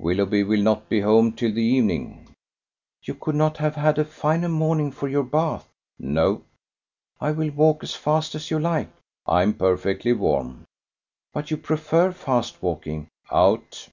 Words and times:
"Willoughby 0.00 0.44
will 0.44 0.62
not 0.62 0.88
be 0.88 1.02
home 1.02 1.32
till 1.32 1.52
the 1.52 1.62
evening." 1.62 2.28
"You 3.02 3.14
could 3.14 3.34
not 3.34 3.58
have 3.58 3.74
had 3.76 3.98
a 3.98 4.04
finer 4.06 4.48
morning 4.48 4.90
for 4.90 5.08
your 5.10 5.22
bath." 5.24 5.68
"No." 5.98 6.40
"I 7.20 7.32
will 7.32 7.50
walk 7.50 7.82
as 7.84 7.94
fast 7.94 8.34
as 8.34 8.50
you 8.50 8.58
like." 8.58 8.88
"I'm 9.26 9.52
perfectly 9.52 10.14
warm." 10.14 10.64
"But 11.34 11.50
you 11.50 11.58
prefer 11.58 12.12
fast 12.12 12.62
walking." 12.62 13.08
"Out." 13.30 13.90